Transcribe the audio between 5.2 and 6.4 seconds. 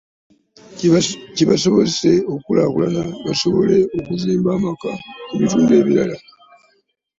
mu bitundu ebirala